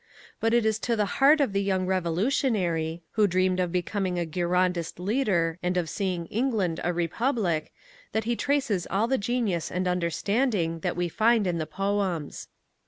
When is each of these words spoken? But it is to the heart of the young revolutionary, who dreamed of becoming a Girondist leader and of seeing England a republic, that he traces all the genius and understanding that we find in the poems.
But 0.39 0.51
it 0.55 0.65
is 0.65 0.79
to 0.79 0.95
the 0.95 1.05
heart 1.21 1.39
of 1.39 1.53
the 1.53 1.61
young 1.61 1.85
revolutionary, 1.85 3.03
who 3.11 3.27
dreamed 3.27 3.59
of 3.59 3.71
becoming 3.71 4.17
a 4.17 4.25
Girondist 4.25 4.99
leader 4.99 5.59
and 5.61 5.77
of 5.77 5.91
seeing 5.91 6.25
England 6.25 6.79
a 6.83 6.91
republic, 6.91 7.71
that 8.11 8.23
he 8.23 8.35
traces 8.35 8.87
all 8.89 9.07
the 9.07 9.19
genius 9.19 9.69
and 9.71 9.87
understanding 9.87 10.79
that 10.79 10.97
we 10.97 11.07
find 11.07 11.45
in 11.45 11.59
the 11.59 11.67
poems. 11.67 12.47